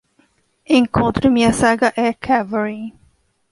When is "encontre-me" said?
0.77-1.45